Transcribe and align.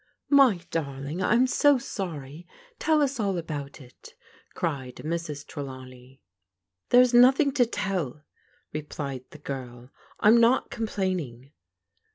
*' 0.21 0.29
My 0.41 0.61
darling, 0.71 1.21
I'm 1.21 1.45
so 1.45 1.77
sorry; 1.77 2.47
tell 2.79 3.03
us 3.03 3.19
all 3.19 3.37
about 3.37 3.79
it," 3.79 4.15
cried 4.55 4.95
Mrs. 4.95 5.45
Trelawney." 5.45 6.23
There's 6.89 7.13
nothmg 7.13 7.53
to 7.57 7.67
tell," 7.67 8.23
replied 8.73 9.25
the 9.29 9.37
girl." 9.37 9.91
I'm 10.19 10.39
not 10.39 10.71
complaining." 10.71 11.51